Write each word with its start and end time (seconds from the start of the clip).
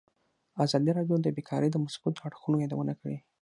ازادي 0.63 0.91
راډیو 0.97 1.17
د 1.23 1.27
بیکاري 1.37 1.69
د 1.71 1.77
مثبتو 1.85 2.23
اړخونو 2.27 2.61
یادونه 2.63 2.93
کړې. 2.99 3.17